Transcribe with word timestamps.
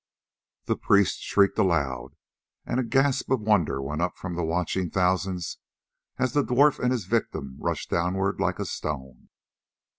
The 0.65 0.75
priest 0.77 1.19
shrieked 1.21 1.59
aloud, 1.59 2.15
and 2.65 2.79
a 2.79 2.83
gasp 2.83 3.29
of 3.29 3.41
wonder 3.41 3.79
went 3.79 4.01
up 4.01 4.17
from 4.17 4.33
the 4.35 4.43
watching 4.43 4.89
thousands 4.89 5.59
as 6.17 6.33
the 6.33 6.41
dwarf 6.41 6.79
and 6.79 6.91
his 6.91 7.05
victim 7.05 7.55
rushed 7.59 7.91
downward 7.91 8.39
like 8.39 8.57
a 8.57 8.65
stone. 8.65 9.29